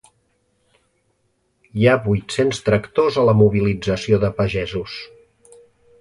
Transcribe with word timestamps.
Hi 1.81 1.85
ha 1.85 1.99
vuit-cents 2.07 2.63
tractors 2.69 3.19
a 3.25 3.29
la 3.31 3.35
mobilització 3.43 4.21
de 4.25 4.33
pagesos. 4.41 5.01